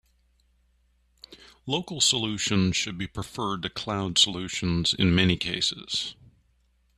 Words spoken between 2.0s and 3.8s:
solutions should be preferred to